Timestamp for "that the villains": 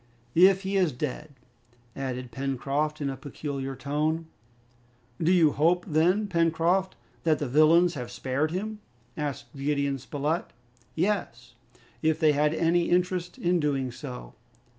7.23-7.93